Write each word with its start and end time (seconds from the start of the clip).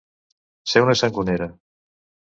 Ser 0.71 0.83
una 0.87 0.97
sangonera. 1.03 1.51